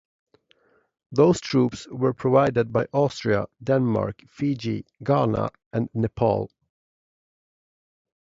Those 1.11 1.39
troops 1.39 1.87
were 1.87 2.15
provided 2.15 2.73
by 2.73 2.87
Austria, 2.91 3.45
Denmark, 3.63 4.23
Fiji, 4.27 4.83
Ghana 5.03 5.51
and 5.71 5.89
Nepal. 5.93 6.49